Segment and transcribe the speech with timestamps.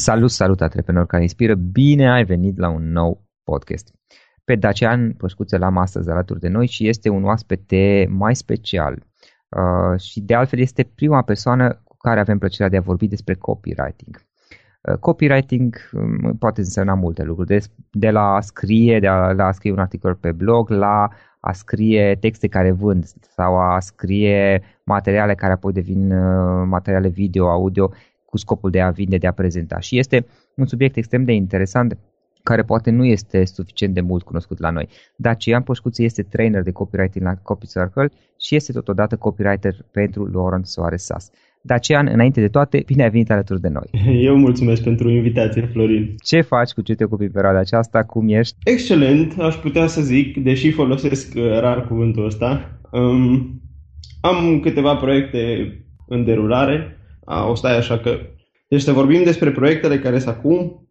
[0.00, 1.54] Salut, salut, antreprenor care inspiră!
[1.54, 3.94] Bine ai venit la un nou podcast.
[4.44, 9.06] Pe Dacian Pășcuță l-am astăzi alături de noi și este un oaspete mai special.
[9.48, 13.34] Uh, și de altfel este prima persoană cu care avem plăcerea de a vorbi despre
[13.34, 14.26] copywriting.
[14.80, 19.44] Uh, copywriting um, poate însemna multe lucruri, de, de la a scrie, de a, la
[19.44, 21.08] a scrie un articol pe blog, la
[21.40, 23.04] a scrie texte care vând
[23.34, 27.92] sau a scrie materiale care apoi devin uh, materiale video, audio
[28.30, 29.78] cu scopul de a vinde, de a prezenta.
[29.78, 30.26] Și este
[30.56, 31.98] un subiect extrem de interesant
[32.42, 34.88] care poate nu este suficient de mult cunoscut la noi.
[35.16, 40.66] Dacian Poșcuță este trainer de copywriting la Copy Circle și este totodată copywriter pentru Laurent
[40.66, 41.30] Soares Sas.
[41.62, 43.90] Dacian, înainte de toate, bine ai venit alături de noi.
[44.26, 46.14] Eu mulțumesc pentru invitație, Florin.
[46.24, 48.56] Ce faci, cu ce te ocupi pe perioada aceasta, cum ești?
[48.64, 52.80] Excelent, aș putea să zic, deși folosesc uh, rar cuvântul ăsta.
[52.92, 53.60] Um,
[54.20, 55.40] am câteva proiecte
[56.06, 58.18] în derulare, o stai așa că...
[58.68, 60.88] Deci să vorbim despre proiectele care sunt acum.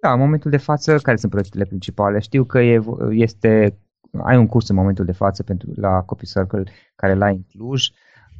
[0.00, 2.18] Da, în momentul de față, care sunt proiectele principale?
[2.18, 3.78] Știu că e, este,
[4.24, 6.64] ai un curs în momentul de față pentru, la Copy Circle
[6.96, 7.88] care l-ai în Cluj.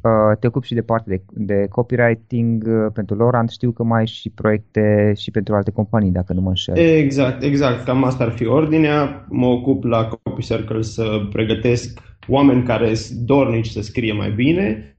[0.01, 3.49] Uh, te ocupi și de parte de, de copywriting uh, pentru Laurent.
[3.49, 6.77] Știu că mai ai și proiecte și pentru alte companii, dacă nu mă înșel.
[6.77, 7.85] Exact, exact.
[7.85, 9.25] Cam asta ar fi ordinea.
[9.29, 14.93] Mă ocup la Copy Circle să pregătesc oameni care sunt dornici să scrie mai bine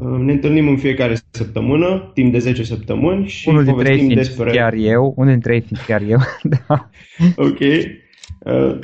[0.00, 4.50] ne întâlnim în fiecare săptămână, timp de 10 săptămâni și unul dintre povestim ei despre...
[4.50, 6.18] chiar eu, unul dintre ei fiind chiar eu.
[6.66, 6.90] da.
[7.36, 7.58] Ok.
[7.58, 8.78] Uh,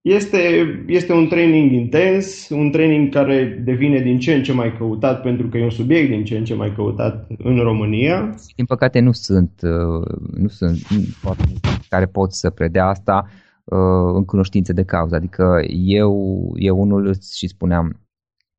[0.00, 0.38] este,
[0.86, 5.48] este un training intens, un training care devine din ce în ce mai căutat pentru
[5.48, 8.34] că e un subiect din ce în ce mai căutat în România.
[8.56, 10.76] Din păcate nu sunt, uh, nu sunt
[11.88, 13.28] care pot să predea asta
[13.64, 15.14] uh, în cunoștință de cauză.
[15.14, 18.00] Adică eu, eu unul și spuneam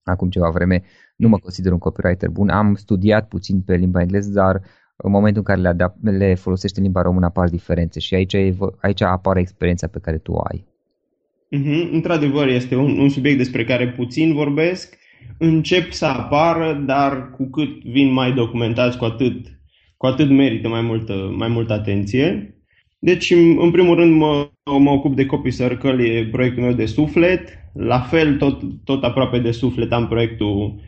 [0.04, 0.84] acum ceva vreme,
[1.16, 2.50] nu mă consider un copywriter bun.
[2.50, 4.62] Am studiat puțin pe limba engleză, dar
[4.96, 8.36] în momentul în care le, adap- le folosești în limba română apar diferențe și aici,
[8.82, 10.66] aici apare experiența pe care tu o ai.
[11.56, 11.92] Mm-hmm.
[11.92, 14.98] Într-adevăr, este un, un subiect despre care puțin vorbesc.
[15.38, 19.60] Încep să apară, dar cu cât vin mai documentați, cu atât,
[19.98, 22.56] cu atât merită mai multă, mai multă atenție.
[23.00, 24.50] Deci, în primul rând, mă,
[24.80, 27.50] mă ocup de Copy Circle, e proiectul meu de suflet.
[27.74, 30.82] La fel, tot, tot aproape de suflet am proiectul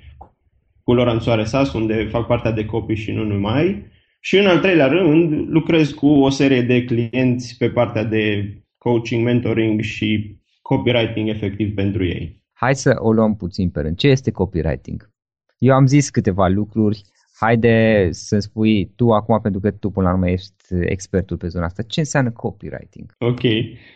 [0.88, 3.86] cu Laurent Soares unde fac partea de copii și nu numai.
[4.20, 9.24] Și în al treilea rând, lucrez cu o serie de clienți pe partea de coaching,
[9.24, 12.42] mentoring și copywriting efectiv pentru ei.
[12.54, 13.98] Hai să o luăm puțin pe rând.
[13.98, 15.10] Ce este copywriting?
[15.58, 17.02] Eu am zis câteva lucruri,
[17.40, 21.66] haide să spui tu acum, pentru că tu până la urmă ești expertul pe zona
[21.66, 23.16] asta, ce înseamnă copywriting?
[23.20, 23.42] Ok.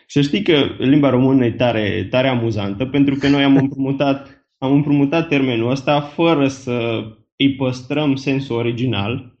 [0.06, 4.72] Să știi că limba română e tare, tare amuzantă, pentru că noi am împrumutat am
[4.72, 7.04] împrumutat termenul ăsta fără să
[7.36, 9.38] îi păstrăm sensul original,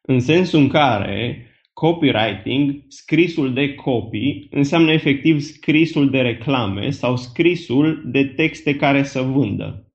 [0.00, 8.02] în sensul în care copywriting, scrisul de copy, înseamnă efectiv scrisul de reclame sau scrisul
[8.04, 9.92] de texte care să vândă.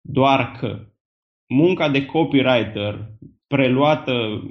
[0.00, 0.86] Doar că
[1.46, 3.10] munca de copywriter
[3.46, 4.42] preluată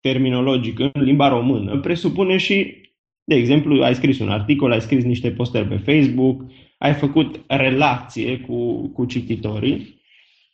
[0.00, 2.80] terminologic în limba română presupune și,
[3.24, 6.44] de exemplu, ai scris un articol, ai scris niște postări pe Facebook,
[6.78, 10.00] ai făcut relație cu, cu cititorii.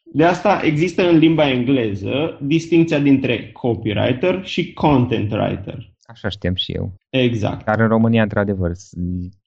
[0.05, 5.91] De asta există în limba engleză distinția dintre copywriter și content writer.
[6.03, 6.93] Așa știam și eu.
[7.11, 7.65] Exact.
[7.65, 8.71] Dar în România, într-adevăr,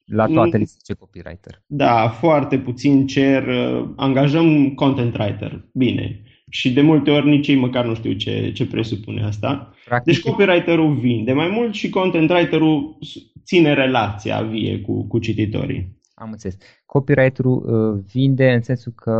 [0.04, 0.62] la toate mm.
[0.62, 1.62] li zice copywriter.
[1.66, 5.68] Da, foarte puțin cer, uh, angajăm content writer.
[5.72, 6.20] Bine.
[6.50, 9.74] Și de multe ori nici ei măcar nu știu ce, ce presupune asta.
[9.84, 12.98] Practic, deci copywriterul vinde mai mult și content writerul
[13.44, 15.95] ține relația vie cu, cu cititorii.
[16.18, 16.56] Am înțeles.
[16.86, 19.16] Copywriter-ul uh, vinde în sensul că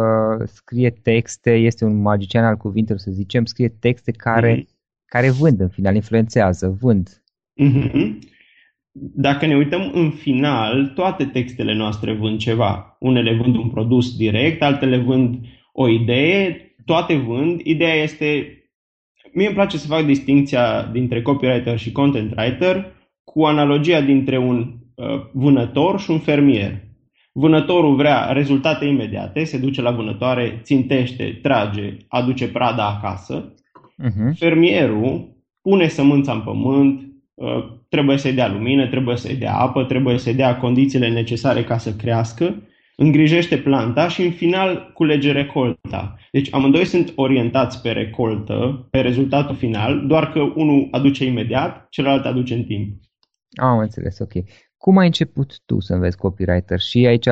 [0.47, 4.67] scrie texte, este un magician al cuvintelor, să zicem, scrie texte care, mm-hmm.
[5.07, 7.23] care vând în final, influențează, vând.
[7.63, 8.19] Mm-hmm.
[8.99, 12.97] Dacă ne uităm în final, toate textele noastre vând ceva.
[13.01, 15.39] Unele vând un produs direct, altele vând
[15.73, 17.61] o idee, toate vând.
[17.65, 18.47] Ideea este,
[19.33, 22.93] mie îmi place să fac distinția dintre copywriter și content writer
[23.25, 26.86] cu analogia dintre un uh, vânător și un fermier.
[27.39, 33.55] Vânătorul vrea rezultate imediate, se duce la vânătoare, țintește, trage, aduce prada acasă.
[34.03, 34.39] Uh-huh.
[34.39, 37.01] Fermierul pune sămânța în pământ,
[37.35, 41.79] uh, trebuie să-i dea lumină, trebuie să-i dea apă, trebuie să-i dea condițiile necesare ca
[41.79, 42.63] să crească,
[42.97, 46.17] îngrijește planta și în final culege recolta.
[46.33, 52.25] Deci amândoi sunt orientați pe recoltă, pe rezultatul final, doar că unul aduce imediat, celălalt
[52.25, 52.95] aduce în timp.
[53.63, 54.33] Am înțeles, ok.
[54.77, 56.81] Cum ai început tu să înveți copywriter?
[56.81, 57.29] Și aici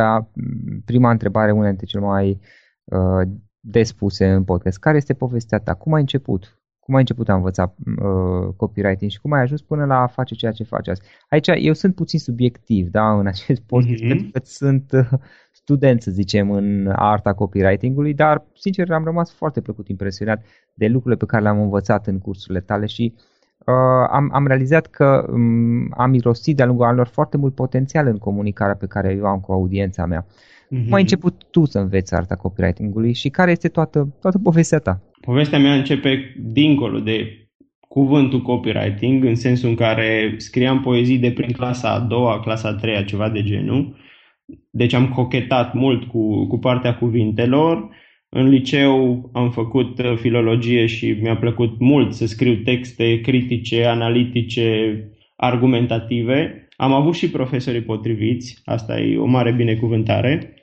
[0.84, 2.40] prima întrebare, una dintre cele mai
[2.84, 3.28] uh,
[3.60, 4.78] despuse în podcast.
[4.78, 5.74] Care este povestea ta?
[5.74, 6.58] Cum ai început?
[6.84, 10.34] cum ai început a învăța uh, copywriting și cum ai ajuns până la a face
[10.34, 11.02] ceea ce faci azi.
[11.28, 14.08] Aici eu sunt puțin subiectiv, da, în acest post, mm-hmm.
[14.08, 15.08] pentru că sunt uh,
[15.52, 20.44] student, să zicem, în arta copywriting-ului, dar, sincer, am rămas foarte plăcut impresionat
[20.74, 23.22] de lucrurile pe care le-am învățat în cursurile tale și uh,
[24.10, 28.74] am, am realizat că um, am irosit de-a lungul anilor foarte mult potențial în comunicarea
[28.74, 30.26] pe care eu am cu audiența mea.
[30.26, 30.84] Mm-hmm.
[30.84, 35.00] Cum ai început tu să înveți arta copywriting-ului și care este toată, toată povestea ta?
[35.20, 37.44] Povestea mea începe dincolo de
[37.88, 42.74] cuvântul copywriting, în sensul în care scriam poezii de prin clasa a doua, clasa a
[42.74, 43.96] treia, ceva de genul.
[44.70, 47.88] Deci am cochetat mult cu, cu partea cuvintelor.
[48.36, 54.98] În liceu am făcut uh, filologie și mi-a plăcut mult să scriu texte critice, analitice,
[55.36, 56.68] argumentative.
[56.76, 60.54] Am avut și profesorii potriviți, asta e o mare binecuvântare.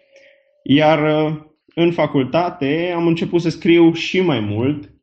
[0.63, 1.37] Iar uh,
[1.75, 4.93] în facultate am început să scriu și mai mult,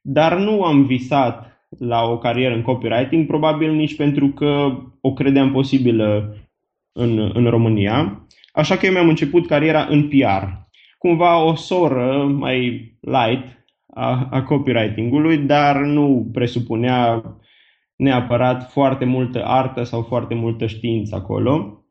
[0.00, 5.52] dar nu am visat la o carieră în copywriting, probabil nici pentru că o credeam
[5.52, 6.36] posibilă
[6.92, 8.26] în, în România.
[8.52, 10.63] Așa că eu mi-am început cariera în PR.
[11.04, 12.58] Cumva o soră mai
[13.00, 13.64] light
[13.94, 17.22] a, a copywriting-ului, dar nu presupunea
[17.96, 21.84] neapărat foarte multă artă sau foarte multă știință acolo.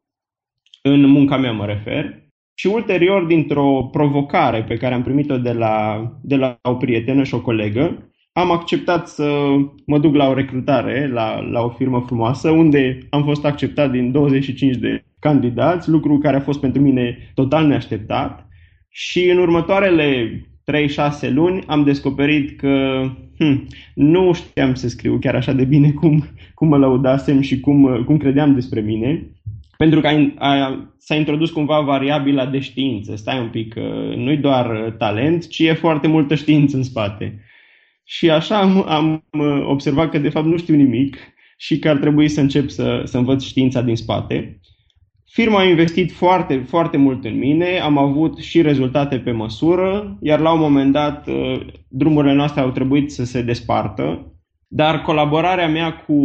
[0.82, 2.24] În munca mea mă refer.
[2.54, 7.34] Și ulterior, dintr-o provocare pe care am primit-o de la, de la o prietenă și
[7.34, 9.56] o colegă, am acceptat să
[9.86, 14.12] mă duc la o recrutare la, la o firmă frumoasă, unde am fost acceptat din
[14.12, 18.48] 25 de candidați, lucru care a fost pentru mine total neașteptat.
[18.96, 20.40] Și în următoarele
[21.28, 23.04] 3-6 luni am descoperit că
[23.38, 26.24] hm, nu știam să scriu chiar așa de bine cum,
[26.54, 29.28] cum mă lăudasem și cum, cum credeam despre mine
[29.78, 33.16] pentru că a, a, s-a introdus cumva variabila de știință.
[33.16, 33.76] Stai un pic,
[34.16, 37.44] nu-i doar talent, ci e foarte multă știință în spate.
[38.04, 39.24] Și așa am, am
[39.66, 41.18] observat că de fapt nu știu nimic
[41.58, 44.60] și că ar trebui să încep să, să învăț știința din spate.
[45.34, 50.40] Firma a investit foarte, foarte mult în mine, am avut și rezultate pe măsură, iar
[50.40, 51.30] la un moment dat
[51.88, 54.34] drumurile noastre au trebuit să se despartă,
[54.68, 56.18] dar colaborarea mea cu,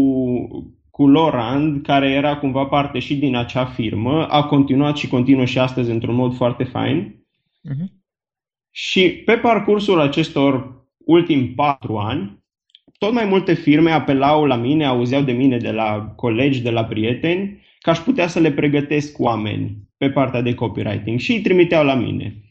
[0.90, 5.58] cu Lorand, care era cumva parte și din acea firmă, a continuat și continuă și
[5.58, 7.24] astăzi într-un mod foarte fain.
[7.64, 7.86] Uh-huh.
[8.70, 12.38] Și pe parcursul acestor ultimi patru ani,
[12.98, 16.84] tot mai multe firme apelau la mine, auzeau de mine de la colegi, de la
[16.84, 21.84] prieteni, că aș putea să le pregătesc oameni pe partea de copywriting și îi trimiteau
[21.84, 22.42] la mine.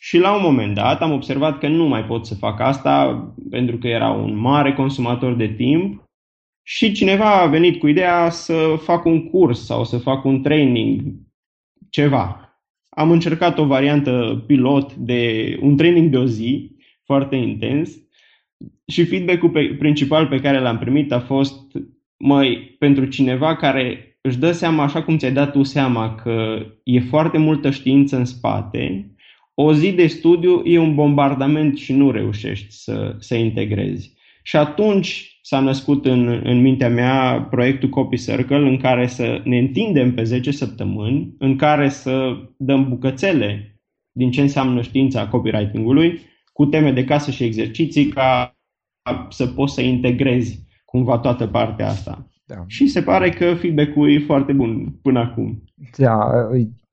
[0.00, 3.78] Și la un moment dat am observat că nu mai pot să fac asta pentru
[3.78, 6.04] că era un mare consumator de timp
[6.62, 11.02] și cineva a venit cu ideea să fac un curs sau să fac un training,
[11.90, 12.40] ceva.
[12.88, 17.90] Am încercat o variantă pilot de un training de o zi, foarte intens,
[18.86, 21.60] și feedback-ul pe, principal pe care l-am primit a fost,
[22.16, 27.00] măi, pentru cineva care își dă seama, așa cum ți-ai dat tu seama, că e
[27.00, 29.10] foarte multă știință în spate,
[29.54, 34.14] o zi de studiu e un bombardament și nu reușești să, să integrezi.
[34.42, 39.58] Și atunci s-a născut în, în mintea mea proiectul Copy Circle în care să ne
[39.58, 43.80] întindem pe 10 săptămâni, în care să dăm bucățele
[44.12, 46.20] din ce înseamnă știința copywriting-ului,
[46.52, 48.56] cu teme de casă și exerciții ca
[49.28, 52.30] să poți să integrezi cumva toată partea asta.
[52.46, 52.64] Da.
[52.66, 55.62] Și se pare că feedback-ul e foarte bun până acum.
[55.96, 56.28] Da,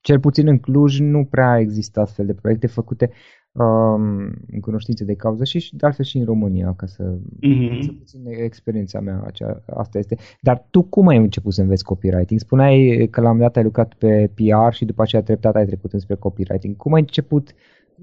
[0.01, 3.11] cel puțin în Cluj nu prea există astfel de proiecte făcute
[3.51, 4.07] um,
[4.51, 7.79] în cunoștință de cauză și de altfel și în România, ca să, mm-hmm.
[7.79, 10.17] să puțin experiența mea, acea, asta este.
[10.41, 12.39] Dar tu cum ai început să înveți copywriting?
[12.39, 15.93] Spuneai că la un dat ai lucrat pe PR și după aceea treptat ai trecut
[15.93, 16.75] înspre copywriting.
[16.75, 17.53] Cum ai început?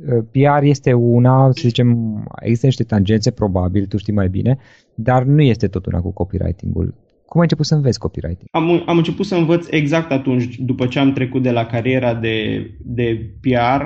[0.09, 4.59] Uh, PR este una, să zicem, există niște tangențe, probabil, tu știi mai bine,
[4.95, 6.95] dar nu este tot una cu copywriting-ul.
[7.31, 8.49] Cum ai început să înveți copywriting?
[8.51, 12.71] Am, am început să învăț exact atunci, după ce am trecut de la cariera de,
[12.79, 13.83] de PR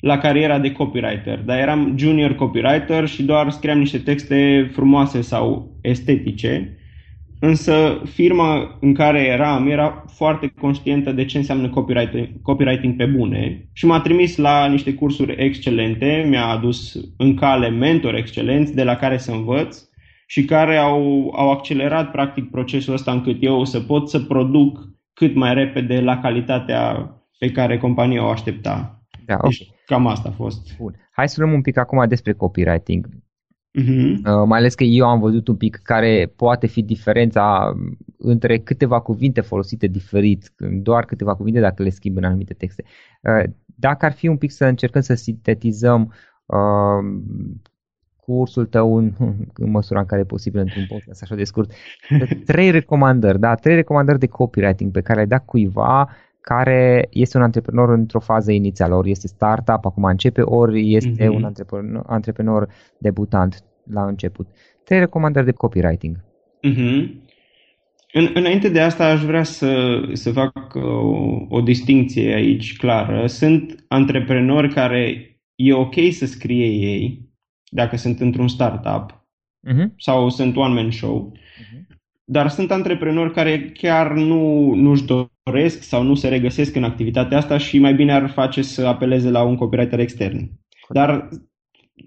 [0.00, 5.76] la cariera de copywriter, dar eram junior copywriter și doar scriam niște texte frumoase sau
[5.80, 6.76] estetice,
[7.38, 13.68] însă firma în care eram era foarte conștientă de ce înseamnă copywriting, copywriting pe bune
[13.72, 18.96] și m-a trimis la niște cursuri excelente, mi-a adus în cale mentori excelenți de la
[18.96, 19.90] care să învăț
[20.32, 25.34] și care au, au accelerat practic procesul ăsta încât eu să pot să produc cât
[25.34, 29.02] mai repede la calitatea pe care compania o aștepta.
[29.26, 29.50] Da, okay.
[29.50, 30.76] Deci cam asta a fost.
[30.76, 30.94] Bun.
[31.10, 33.06] Hai să luăm un pic acum despre copywriting.
[33.08, 34.12] Uh-huh.
[34.12, 37.74] Uh, mai ales că eu am văzut un pic care poate fi diferența
[38.18, 42.84] între câteva cuvinte folosite diferit, doar câteva cuvinte dacă le schimb în anumite texte.
[43.22, 46.14] Uh, dacă ar fi un pic să încercăm să sintetizăm
[46.46, 47.20] uh,
[48.32, 49.12] cu scursul tău în,
[49.54, 51.72] în măsura în care e posibil într-un podcast așa de scurt.
[52.44, 53.54] Trei recomandări, da?
[53.54, 56.08] Trei recomandări de copywriting pe care le-ai dat cuiva
[56.40, 61.34] care este un antreprenor într-o fază inițială, ori este startup, acum începe, ori este mm-hmm.
[61.34, 64.46] un antreprenor, antreprenor debutant la început.
[64.84, 66.16] Trei recomandări de copywriting.
[66.68, 67.30] Mm-hmm.
[68.12, 71.06] În, înainte de asta aș vrea să, să fac o,
[71.48, 73.26] o distinție aici clară.
[73.26, 77.31] Sunt antreprenori care e ok să scrie ei,
[77.74, 79.26] dacă sunt într-un startup
[79.68, 79.86] uh-huh.
[79.96, 81.96] sau sunt one-man show, uh-huh.
[82.24, 85.04] dar sunt antreprenori care chiar nu, nu-și
[85.44, 89.30] doresc sau nu se regăsesc în activitatea asta și mai bine ar face să apeleze
[89.30, 90.50] la un copywriter extern.
[90.88, 91.28] Dar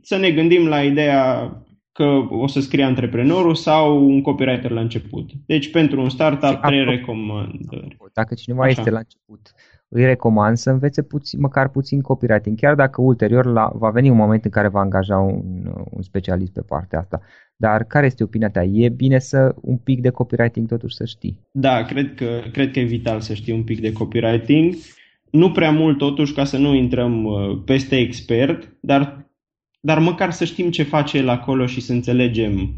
[0.02, 1.52] să ne gândim la ideea
[1.92, 5.30] că o să scrie antreprenorul sau un copywriter la început.
[5.46, 7.98] Deci pentru un startup, trei recomandări.
[8.14, 8.70] Dacă cineva Așa.
[8.78, 9.54] este la început,
[9.96, 14.18] îi recomand să învețe puțin, măcar puțin copywriting, chiar dacă ulterior la, va veni un
[14.18, 15.44] moment în care va angaja un,
[15.90, 17.22] un specialist pe partea asta.
[17.56, 18.64] Dar care este opinia ta?
[18.64, 21.40] E bine să un pic de copywriting totuși să știi?
[21.52, 24.74] Da, cred că, cred că e vital să știi un pic de copywriting.
[25.32, 29.30] Nu prea mult totuși ca să nu intrăm uh, peste expert, dar,
[29.80, 32.74] dar măcar să știm ce face el acolo și să înțelegem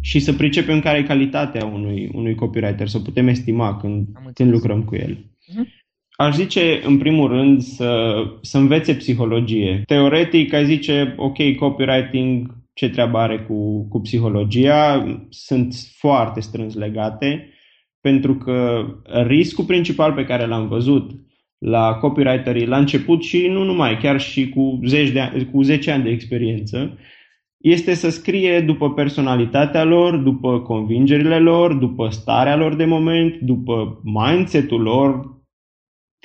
[0.00, 4.82] și să pricepem care e calitatea unui, unui copywriter, să putem estima când, când lucrăm
[4.82, 5.16] cu el.
[5.16, 5.83] Uh-huh.
[6.16, 9.82] Aș zice, în primul rând, să, să învețe psihologie.
[9.86, 15.06] Teoretic, ai zice, ok, copywriting, ce treabă are cu, cu psihologia?
[15.28, 17.48] Sunt foarte strâns legate,
[18.00, 18.86] pentru că
[19.26, 21.10] riscul principal pe care l-am văzut
[21.58, 25.90] la copywriterii la început și nu numai, chiar și cu 10, de ani, cu 10
[25.90, 26.98] ani de experiență,
[27.58, 34.00] este să scrie după personalitatea lor, după convingerile lor, după starea lor de moment, după
[34.02, 35.33] mindset-ul lor,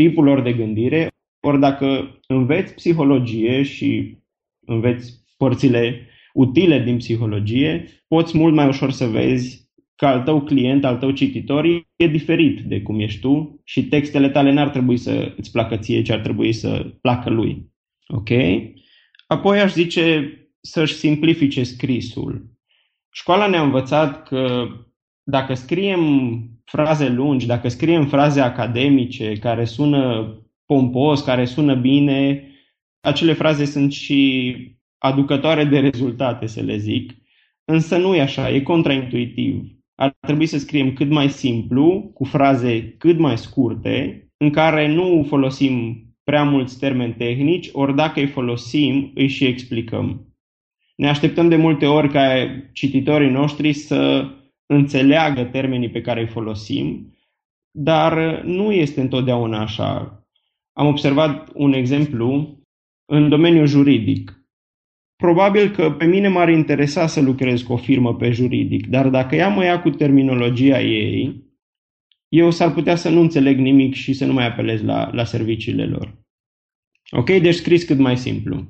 [0.04, 1.08] tipul lor de gândire.
[1.40, 4.18] Ori dacă înveți psihologie și
[4.66, 10.86] înveți părțile utile din psihologie, poți mult mai ușor să vezi că al tău client,
[10.86, 11.66] al tău cititor
[11.96, 16.02] e diferit de cum ești tu și textele tale n-ar trebui să îți placă ție,
[16.02, 17.72] ci ar trebui să placă lui.
[18.08, 18.30] Ok?
[19.28, 22.46] Apoi aș zice să-și simplifice scrisul.
[23.12, 24.68] Școala ne-a învățat că
[25.24, 26.02] dacă scriem
[26.72, 30.34] fraze lungi, dacă scriem fraze academice care sună
[30.66, 32.44] pompos, care sună bine,
[33.00, 34.56] acele fraze sunt și
[34.98, 37.12] aducătoare de rezultate, să le zic,
[37.66, 39.64] însă nu e așa, e contraintuitiv.
[39.96, 45.26] Ar trebui să scriem cât mai simplu, cu fraze cât mai scurte, în care nu
[45.28, 50.28] folosim prea mulți termeni tehnici, ori dacă îi folosim, îi și explicăm.
[50.96, 54.28] Ne așteptăm de multe ori ca cititorii noștri să
[54.74, 57.14] înțeleagă termenii pe care îi folosim,
[57.72, 60.24] dar nu este întotdeauna așa.
[60.74, 62.58] Am observat un exemplu
[63.06, 64.34] în domeniul juridic.
[65.16, 69.36] Probabil că pe mine m-ar interesa să lucrez cu o firmă pe juridic, dar dacă
[69.36, 71.44] ea mă ia cu terminologia ei,
[72.30, 75.86] eu s-ar putea să nu înțeleg nimic și să nu mai apelez la, la serviciile
[75.86, 76.18] lor.
[77.12, 77.26] Ok?
[77.26, 78.68] Deci scris cât mai simplu.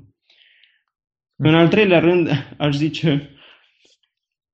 [1.36, 3.30] În al treilea rând, aș zice,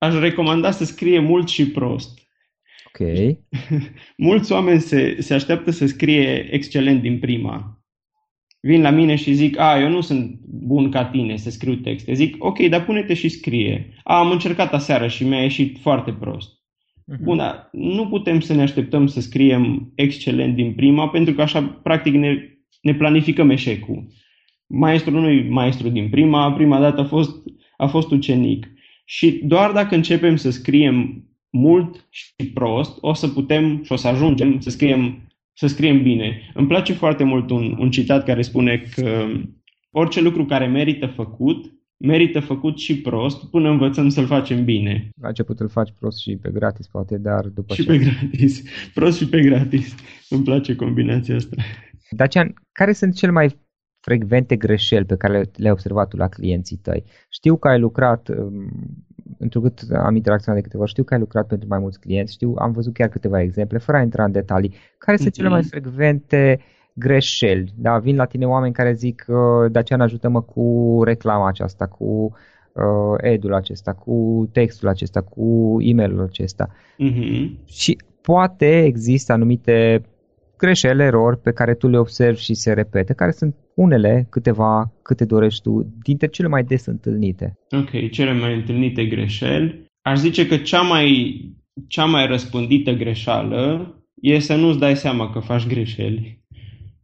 [0.05, 2.19] aș recomanda să scrie mult și prost.
[2.87, 3.07] Ok.
[4.17, 7.79] Mulți oameni se, se așteaptă să scrie excelent din prima.
[8.61, 12.13] Vin la mine și zic, a, eu nu sunt bun ca tine să scriu texte.
[12.13, 13.93] Zic, ok, dar pune-te și scrie.
[14.03, 16.53] A, am încercat aseară și mi-a ieșit foarte prost.
[16.53, 17.21] Uh-huh.
[17.21, 21.61] Bun, dar nu putem să ne așteptăm să scriem excelent din prima, pentru că așa,
[21.63, 22.37] practic, ne,
[22.81, 24.07] ne planificăm eșecul.
[24.67, 27.43] Maestrul nu e maestru din prima, prima dată a fost,
[27.77, 28.67] a fost ucenic.
[29.05, 34.07] Și doar dacă începem să scriem mult și prost, o să putem și o să
[34.07, 36.51] ajungem să scriem, să scriem bine.
[36.53, 39.27] Îmi place foarte mult un, un citat care spune că
[39.91, 45.09] orice lucru care merită făcut, merită făcut și prost până învățăm să-l facem bine.
[45.21, 47.87] La început îl faci prost și pe gratis, poate, dar după Și ce...
[47.87, 48.63] pe gratis.
[48.93, 49.95] Prost și pe gratis.
[50.29, 51.55] Îmi place combinația asta.
[52.09, 53.64] Dacian, care sunt cele mai
[54.05, 57.03] frecvente greșeli pe care le-ai observat tu la clienții tăi.
[57.29, 58.69] Știu că ai lucrat, um,
[59.37, 62.53] întrucât am interacționat de câteva ori, știu că ai lucrat pentru mai mulți clienți, știu,
[62.57, 64.73] am văzut chiar câteva exemple, fără a intra în detalii.
[64.97, 65.69] Care sunt cele mai mhm.
[65.69, 66.59] frecvente
[66.93, 67.73] greșeli?
[67.77, 72.05] Da, vin la tine oameni care zic, uh, de aceea ajută-mă cu reclama aceasta, cu
[72.73, 76.69] uh, edul acesta, cu textul acesta, cu e-mailul acesta.
[76.69, 77.65] Mm-hmm.
[77.65, 80.01] Și poate există anumite
[80.57, 85.25] greșeli, erori pe care tu le observi și se repete, care sunt unele, câteva, câte
[85.25, 87.57] dorești tu, dintre cele mai des întâlnite.
[87.71, 89.83] Ok, cele mai întâlnite greșeli.
[90.01, 91.39] Aș zice că cea mai,
[91.87, 96.43] cea mai răspândită greșeală e să nu-ți dai seama că faci greșeli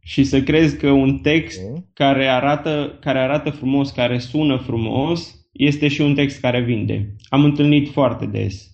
[0.04, 1.84] și să crezi că un text okay.
[1.92, 7.14] care, arată, care arată frumos, care sună frumos, este și un text care vinde.
[7.28, 8.72] Am întâlnit foarte des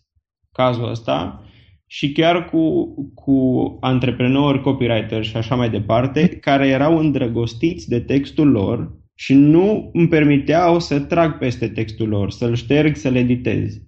[0.53, 1.43] cazul ăsta
[1.91, 8.51] și chiar cu, cu antreprenori, copywriter și așa mai departe, care erau îndrăgostiți de textul
[8.51, 13.81] lor și nu îmi permiteau să trag peste textul lor, să-l șterg, să-l editez.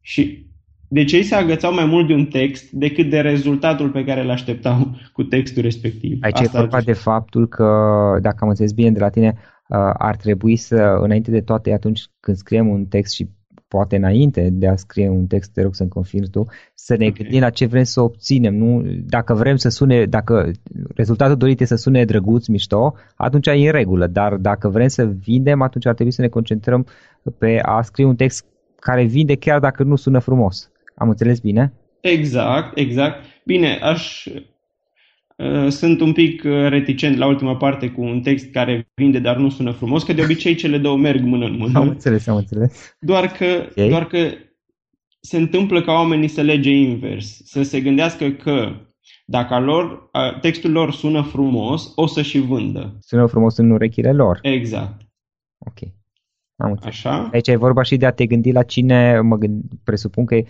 [0.00, 0.46] Și
[0.88, 4.30] de ce se agățau mai mult de un text decât de rezultatul pe care îl
[4.30, 6.18] așteptau cu textul respectiv.
[6.20, 7.64] Aici Asta e vorba de faptul că,
[8.22, 12.00] dacă am înțeles bine de la tine, uh, ar trebui să, înainte de toate, atunci
[12.20, 13.28] când scriem un text și
[13.68, 17.18] poate înainte de a scrie un text, te rog să-mi confirmi tu, să ne okay.
[17.22, 18.54] gândim la ce vrem să obținem.
[18.54, 18.82] Nu?
[19.06, 20.50] Dacă vrem să sune, dacă
[20.94, 25.04] rezultatul dorit este să sune drăguț, mișto, atunci e în regulă, dar dacă vrem să
[25.04, 26.86] vindem, atunci ar trebui să ne concentrăm
[27.38, 28.44] pe a scrie un text
[28.80, 30.70] care vinde chiar dacă nu sună frumos.
[30.94, 31.72] Am înțeles bine?
[32.00, 33.24] Exact, exact.
[33.44, 34.42] Bine, aș Uh,
[35.68, 39.50] sunt un pic uh, reticent la ultima parte cu un text care vinde, dar nu
[39.50, 41.78] sună frumos, că de obicei cele două merg mână în mână.
[41.78, 42.96] Am înțeles, am înțeles.
[43.00, 43.88] Doar că, okay.
[43.88, 44.18] doar că
[45.20, 48.72] se întâmplă ca oamenii să lege invers, să se gândească că
[49.26, 52.96] dacă lor, textul lor sună frumos, o să și vândă.
[53.00, 54.38] Sună frumos în urechile lor.
[54.42, 55.00] Exact.
[55.58, 55.78] Ok.
[56.56, 56.94] Am înțeles.
[56.94, 57.28] Așa?
[57.32, 60.46] Aici e vorba și de a te gândi la cine, mă gând, presupun că e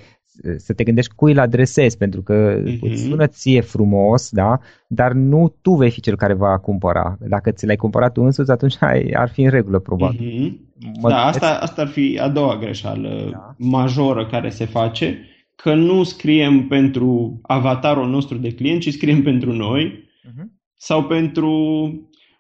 [0.57, 2.95] să te gândești cui îl adresezi, pentru că uh-huh.
[2.95, 4.59] sună ție frumos, da?
[4.87, 7.17] dar nu tu vei fi cel care va cumpăra.
[7.21, 10.19] Dacă ți l-ai cumpărat tu însuți, atunci ai, ar fi în regulă, probabil.
[10.19, 10.67] Uh-huh.
[11.01, 13.55] Mă da, asta, asta ar fi a doua greșeală da.
[13.59, 15.19] majoră care se face,
[15.55, 20.45] că nu scriem pentru avatarul nostru de client, ci scriem pentru noi uh-huh.
[20.75, 21.53] sau pentru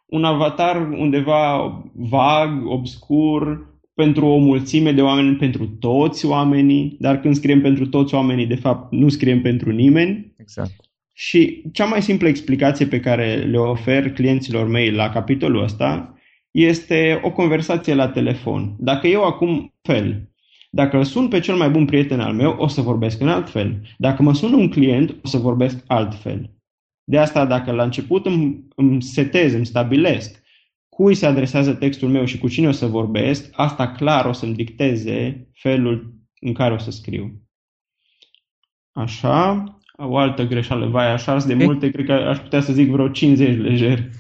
[0.06, 3.67] un avatar undeva vag, obscur,
[3.98, 8.54] pentru o mulțime de oameni, pentru toți oamenii, dar când scriem pentru toți oamenii, de
[8.54, 10.34] fapt, nu scriem pentru nimeni.
[10.36, 10.70] Exact.
[11.12, 16.18] Și cea mai simplă explicație pe care le ofer clienților mei la capitolul ăsta
[16.50, 18.74] este o conversație la telefon.
[18.78, 20.30] Dacă eu acum fel,
[20.70, 23.50] dacă îl sun pe cel mai bun prieten al meu, o să vorbesc în alt
[23.50, 23.80] fel.
[23.96, 26.50] Dacă mă sună un client, o să vorbesc altfel.
[27.04, 30.42] De asta, dacă la început îmi, îmi setez, îmi stabilesc
[30.98, 34.54] cui se adresează textul meu și cu cine o să vorbesc, asta clar o să-mi
[34.54, 37.42] dicteze felul în care o să scriu.
[38.92, 39.64] Așa,
[39.96, 43.56] o altă greșeală, vai, așa de multe, cred că aș putea să zic vreo 50
[43.56, 44.11] lejer.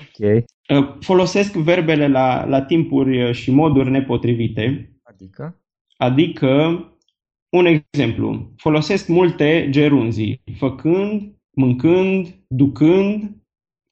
[0.00, 0.44] ok.
[0.68, 4.92] Uh, folosesc verbele la, la timpuri și moduri nepotrivite.
[5.02, 5.62] Adică?
[5.96, 6.84] Adică,
[7.48, 13.43] un exemplu, folosesc multe gerunzii, făcând, mâncând, ducând,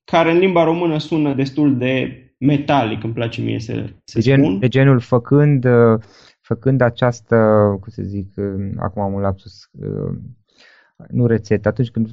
[0.05, 3.73] care în limba română sună destul de metalic, îmi place mie să,
[4.05, 4.59] să de, gen, spun.
[4.59, 6.01] de genul făcând, uh,
[6.41, 7.37] făcând această,
[7.81, 10.17] cum să zic, uh, acum am un lapsus, uh,
[11.09, 12.09] nu rețetă, atunci când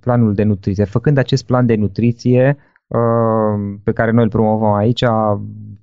[0.00, 2.56] planul de nutriție, făcând acest plan de nutriție
[3.84, 5.02] pe care noi îl promovăm aici,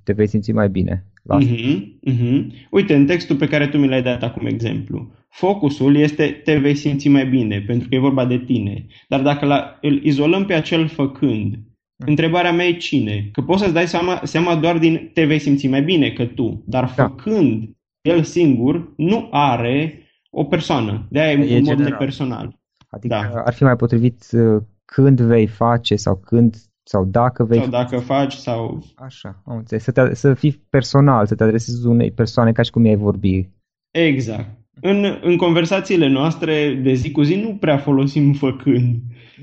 [0.04, 1.06] te vei simți mai bine.
[1.38, 2.48] Uh-huh, uh-huh.
[2.70, 6.76] Uite, în textul pe care tu mi l-ai dat acum exemplu, focusul este te vei
[6.76, 8.86] simți mai bine, pentru că e vorba de tine.
[9.08, 12.06] Dar dacă la, îl izolăm pe acel făcând, uh-huh.
[12.06, 13.30] întrebarea mea e cine?
[13.32, 16.64] Că poți să-ți dai seama, seama doar din te vei simți mai bine că tu,
[16.66, 17.08] dar da.
[17.08, 17.70] făcând
[18.02, 21.08] el singur nu are o persoană.
[21.10, 22.60] De-aia e, e un mod personal.
[22.90, 23.42] Adică da.
[23.46, 27.60] ar fi mai potrivit uh, când vei face sau când sau dacă vei...
[27.60, 28.84] Sau dacă faci sau...
[28.96, 29.84] Așa, am înțeles.
[29.84, 33.50] Să, te, să fii personal, să te adresezi unei persoane ca și cum ai vorbi.
[33.92, 34.59] Exact.
[34.82, 38.96] În, în conversațiile noastre de zi cu zi nu prea folosim făcând.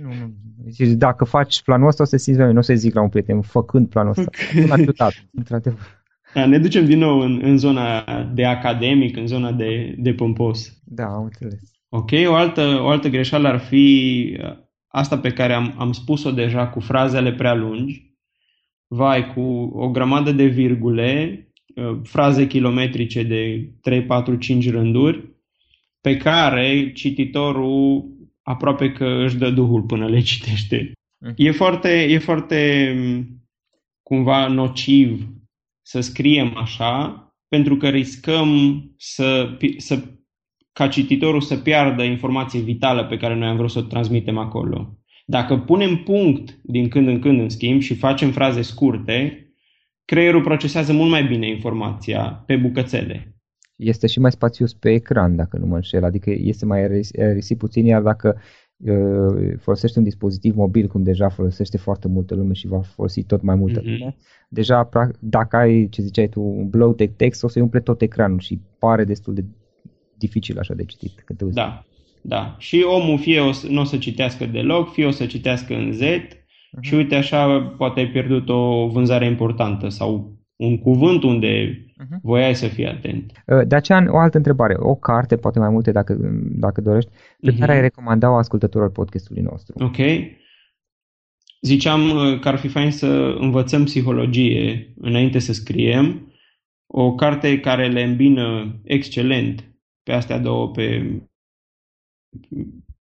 [0.02, 0.34] Nu, nu.
[0.64, 3.40] Deci dacă faci planul ăsta, o să simți nu o să zic la un prieten,
[3.40, 4.30] făcând planul ăsta.
[4.54, 6.04] Nu ajutat, într-adevăr.
[6.34, 10.82] Da, ne ducem din nou în, în zona de academic, în zona de, de pompos.
[10.84, 11.60] Da, am înțeles.
[11.88, 14.36] Ok, o altă, o altă greșeală ar fi
[14.86, 18.14] asta pe care am, am spus-o deja cu frazele prea lungi,
[18.86, 19.40] vai, cu
[19.74, 21.45] o grămadă de virgule, uh,
[22.02, 25.34] fraze kilometrice de 3, 4, 5 rânduri,
[26.00, 28.04] pe care cititorul
[28.42, 30.92] aproape că își dă duhul până le citește.
[31.18, 31.32] Mm.
[31.36, 32.94] E foarte, e foarte
[34.02, 35.28] cumva nociv
[35.82, 40.02] să scriem așa, pentru că riscăm să, să
[40.72, 44.98] ca cititorul să piardă informație vitală pe care noi am vrut să o transmitem acolo.
[45.26, 49.45] Dacă punem punct din când în când, în schimb, și facem fraze scurte,
[50.06, 53.36] creierul procesează mult mai bine informația pe bucățele.
[53.76, 57.84] Este și mai spațios pe ecran, dacă nu mă înșel, adică este mai risip puțin,
[57.84, 58.40] iar dacă
[58.76, 63.42] uh, folosești un dispozitiv mobil, cum deja folosește foarte multă lume și va folosi tot
[63.42, 63.98] mai multă mm-hmm.
[63.98, 64.16] lume,
[64.48, 64.88] deja
[65.20, 69.04] dacă ai, ce ziceai tu, un blow text, o să-i umple tot ecranul și pare
[69.04, 69.44] destul de
[70.18, 71.22] dificil așa de citit.
[71.24, 71.56] Când te uiți.
[71.56, 71.84] Da,
[72.20, 72.56] da.
[72.58, 76.00] Și omul fie o, nu o să citească deloc, fie o să citească în Z
[76.76, 76.80] uh-huh.
[76.80, 82.20] și uite așa poate ai pierdut o vânzare importantă sau un cuvânt unde Uh-huh.
[82.22, 83.32] Voiai să fii atent.
[83.46, 84.74] Uh, de aceea, o altă întrebare.
[84.78, 86.16] O carte, poate mai multe dacă,
[86.58, 87.10] dacă dorești,
[87.40, 87.58] pe uh-huh.
[87.58, 89.84] care ai recomanda-o ascultătorilor podcastului nostru.
[89.84, 89.96] Ok.
[91.60, 96.32] Ziceam uh, că ar fi fain să învățăm psihologie înainte să scriem.
[96.86, 99.64] O carte care le îmbină excelent
[100.02, 101.16] pe astea două, pe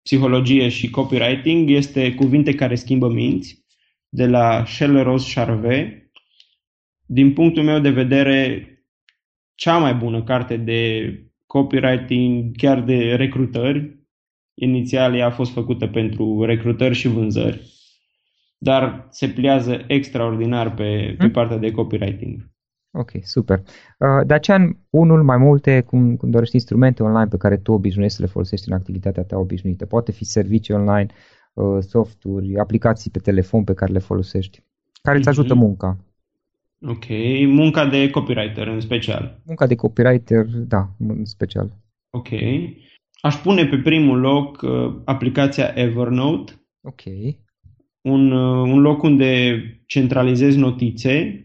[0.01, 3.64] psihologie și copywriting, este Cuvinte care schimbă minți,
[4.15, 6.11] de la Shell Rose Charvet.
[7.05, 8.67] Din punctul meu de vedere,
[9.55, 11.09] cea mai bună carte de
[11.45, 14.03] copywriting, chiar de recrutări.
[14.53, 17.61] Inițial ea a fost făcută pentru recrutări și vânzări,
[18.57, 21.31] dar se pliază extraordinar pe, pe hmm?
[21.31, 22.49] partea de copywriting.
[22.91, 23.59] Ok, super.
[23.59, 28.15] Uh, de aceea, unul mai multe, cum, cum dorești, instrumente online pe care tu obișnuiești
[28.17, 29.85] să le folosești în activitatea ta obișnuită.
[29.85, 31.34] Poate fi servicii online, uh,
[31.79, 34.63] softuri, aplicații pe telefon pe care le folosești,
[35.01, 35.63] care îți ajută mhm.
[35.63, 35.97] munca.
[36.87, 37.05] Ok,
[37.47, 39.41] munca de copywriter în special.
[39.45, 41.71] Munca de copywriter, da, în special.
[42.09, 42.27] Ok.
[43.21, 46.53] Aș pune pe primul loc uh, aplicația Evernote.
[46.81, 47.01] Ok.
[48.01, 51.39] Un, uh, un loc unde centralizez notițe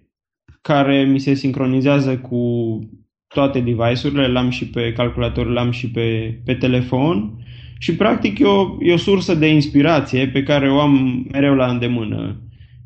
[0.61, 2.79] care mi se sincronizează cu
[3.27, 7.39] toate device-urile, l-am și pe calculator, l-am și pe, pe telefon
[7.83, 11.66] și practic e o, e o sursă de inspirație pe care o am mereu la
[11.66, 12.40] îndemână.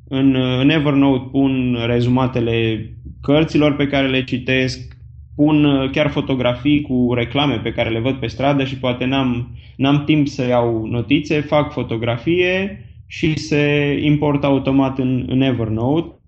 [0.09, 2.89] În, în Evernote pun rezumatele
[3.23, 4.97] cărților pe care le citesc,
[5.37, 10.05] pun chiar fotografii cu reclame pe care le văd pe stradă și poate n-am, n-am
[10.05, 16.19] timp să iau notițe, fac fotografie și se importă automat în, în Evernote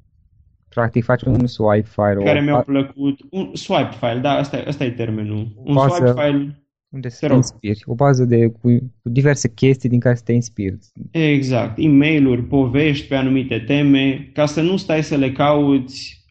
[0.69, 2.25] Practic faci un swipe file.
[2.25, 3.21] Care mi-au plăcut.
[3.31, 5.47] Un swipe file, da, asta, asta e termenul.
[5.65, 6.66] Un bază swipe file
[6.97, 7.83] unde să te inspiri.
[7.85, 8.69] O bază de, cu,
[9.03, 10.79] cu diverse chestii din care să te inspiri.
[11.11, 11.79] Exact.
[11.79, 16.25] e mail povești pe anumite teme, ca să nu stai să le cauți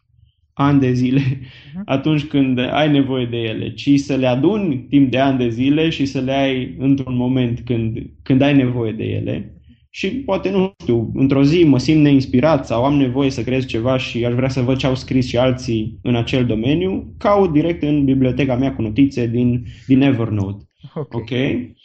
[0.53, 1.83] ani de zile uh-huh.
[1.85, 5.89] atunci când ai nevoie de ele, ci să le aduni timp de ani de zile
[5.89, 9.54] și să le ai într-un moment când, când ai nevoie de ele
[9.95, 13.97] și poate, nu știu, într-o zi mă simt neinspirat sau am nevoie să creez ceva
[13.97, 17.83] și aș vrea să văd ce au scris și alții în acel domeniu, caut direct
[17.83, 20.63] în biblioteca mea cu notițe din, din Evernote.
[20.93, 21.13] Ok.
[21.13, 21.75] okay?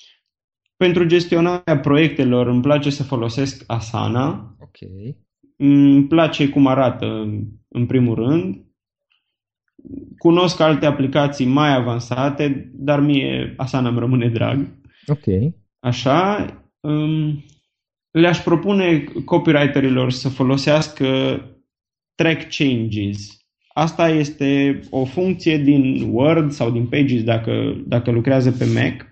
[0.76, 4.56] Pentru gestionarea proiectelor îmi place să folosesc Asana.
[4.60, 4.90] Ok.
[5.56, 7.06] Îmi place cum arată
[7.68, 8.64] în primul rând.
[10.18, 14.78] Cunosc alte aplicații mai avansate, dar mie Asana îmi rămâne drag.
[15.06, 15.54] Ok.
[15.80, 16.46] Așa.
[16.80, 17.44] Um,
[18.10, 21.40] le-aș propune copywriterilor să folosească
[22.14, 23.38] track changes.
[23.72, 29.06] Asta este o funcție din Word sau din Pages dacă, dacă lucrează pe Mac.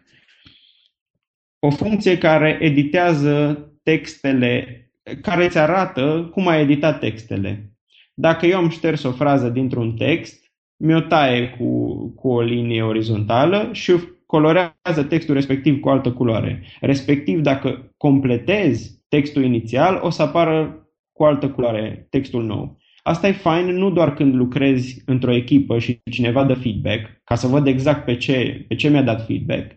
[1.58, 4.82] O funcție care editează textele,
[5.22, 7.72] care îți arată cum ai editat textele.
[8.14, 13.68] Dacă eu am șters o frază dintr-un text, mi-o taie cu, cu o linie orizontală
[13.72, 13.90] și
[14.32, 16.62] colorează textul respectiv cu altă culoare.
[16.80, 22.78] Respectiv, dacă completezi textul inițial, o să apară cu altă culoare textul nou.
[23.02, 27.46] Asta e fain nu doar când lucrezi într-o echipă și cineva dă feedback, ca să
[27.46, 29.76] văd exact pe ce, pe ce mi-a dat feedback.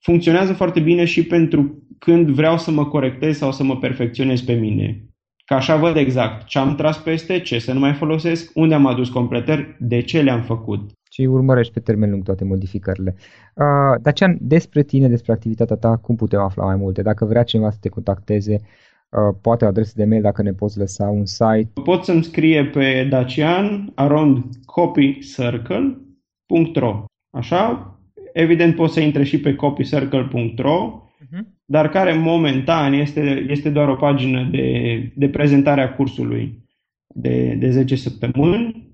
[0.00, 4.52] Funcționează foarte bine și pentru când vreau să mă corectez sau să mă perfecționez pe
[4.52, 5.09] mine.
[5.50, 8.86] Ca așa văd exact ce am tras peste, ce să nu mai folosesc, unde am
[8.86, 13.14] adus completări, de ce le-am făcut și urmărești pe termen lung toate modificările.
[13.54, 17.02] Uh, Dacian, despre tine, despre activitatea ta, cum putem afla mai multe?
[17.02, 18.60] Dacă vrea cineva să te contacteze, uh,
[19.40, 21.70] poate o adresă de mail dacă ne poți lăsa un site.
[21.84, 27.94] Pot să-mi scrie pe dacian around copycircle.ro Așa?
[28.32, 30.92] Evident pot să intre și pe copycircle.ro uh-huh.
[30.92, 31.09] Mhm.
[31.64, 36.64] Dar care momentan este, este doar o pagină de, de prezentare a cursului
[37.14, 38.90] de, de 10 săptămâni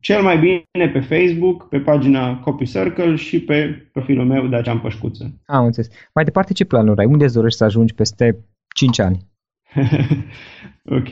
[0.00, 4.78] cel mai bine pe Facebook, pe pagina Copy Circle și pe profilul meu de Dacian
[4.78, 5.40] Pășcuță.
[5.46, 5.90] Am înțeles.
[6.14, 7.06] Mai departe, ce planuri ai?
[7.06, 9.26] Unde îți dorești să ajungi peste 5 ani?
[10.98, 11.08] ok.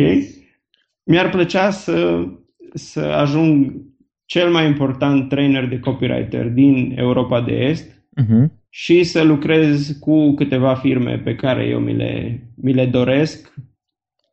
[1.04, 2.24] Mi-ar plăcea să,
[2.74, 3.72] să ajung
[4.24, 7.90] cel mai important trainer de copywriter din Europa de Est
[8.22, 8.46] uh-huh.
[8.68, 13.54] Și să lucrez cu câteva firme pe care eu mi le, mi le doresc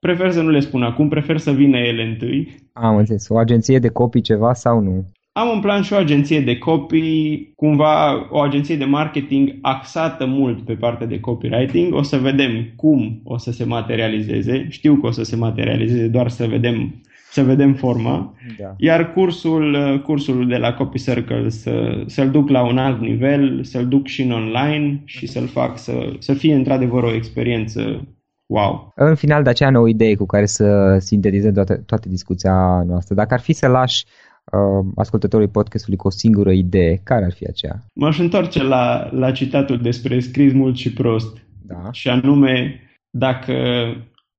[0.04, 2.56] prefer să nu le spun acum, prefer să vină ele întâi.
[2.74, 3.30] Am înțeles.
[3.30, 5.12] O agenție de copii ceva sau nu?
[5.32, 10.66] Am un plan și o agenție de copii, cumva o agenție de marketing axată mult
[10.66, 11.94] pe partea de copywriting.
[11.94, 14.68] O să vedem cum o să se materializeze.
[14.70, 17.02] Știu că o să se materializeze, doar să vedem,
[17.34, 18.34] să vedem forma.
[18.60, 18.74] Da.
[18.78, 23.88] Iar cursul, cursul de la Copy Circle să, să-l duc la un alt nivel, să-l
[23.88, 28.08] duc și în online și să-l fac să, să fie într-adevăr o experiență
[28.46, 28.92] Wow!
[28.96, 33.16] În final, de aceea o idee cu care să sintetizăm toată, toată discuția noastră.
[33.16, 37.46] Dacă ar fi să lași uh, ascultătorii podcastului cu o singură idee, care ar fi
[37.48, 37.84] aceea?
[37.94, 41.38] M-aș întoarce la, la citatul despre scris mult și prost.
[41.62, 41.92] Da.
[41.92, 43.54] Și anume, dacă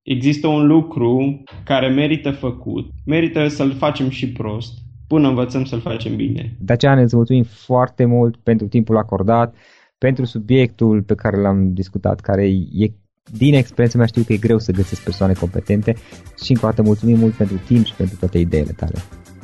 [0.05, 6.17] există un lucru care merită făcut, merită să-l facem și prost, până învățăm să-l facem
[6.17, 6.57] bine.
[6.61, 9.55] De aceea ne mulțumim foarte mult pentru timpul acordat,
[9.99, 12.93] pentru subiectul pe care l-am discutat, care e
[13.33, 15.95] din experiența mea știu că e greu să găsesc persoane competente
[16.43, 18.95] și încă o dată mulțumim mult pentru timp și pentru toate ideile tale.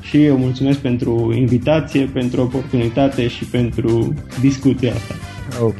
[0.01, 5.15] Și eu mulțumesc pentru invitație, pentru oportunitate și pentru discuția asta.
[5.63, 5.79] Ok,